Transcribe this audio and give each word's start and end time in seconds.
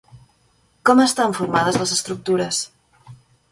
Com 0.91 1.01
estan 1.03 1.37
formades 1.41 1.79
les 1.83 1.95
estructures? 1.99 2.65